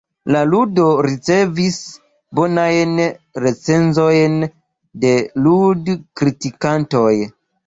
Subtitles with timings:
[0.35, 1.77] La ludo ricevis
[2.39, 2.95] bonajn
[3.45, 4.35] recenzojn
[5.05, 5.13] de
[5.45, 7.09] lud-kritikantoj.